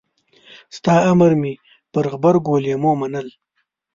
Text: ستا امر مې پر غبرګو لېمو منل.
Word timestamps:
ستا 0.77 0.95
امر 1.11 1.31
مې 1.41 1.53
پر 1.91 2.05
غبرګو 2.11 2.55
لېمو 2.63 2.93
منل. 2.99 3.27